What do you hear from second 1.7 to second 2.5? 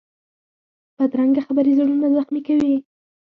زړونه زخمي